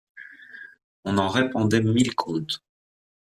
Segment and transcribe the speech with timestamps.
[1.05, 2.63] On en répandait mille contes.